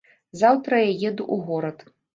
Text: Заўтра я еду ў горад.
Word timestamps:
Заўтра 0.41 0.81
я 0.81 0.89
еду 1.11 1.23
ў 1.35 1.51
горад. 1.53 1.91